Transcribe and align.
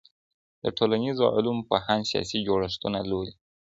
د 0.63 0.65
ټولنيزو 0.77 1.23
علومو 1.35 1.67
پوهان 1.69 1.99
سياسي 2.09 2.37
جوړښتونه 2.47 2.99
لولي. 3.09 3.33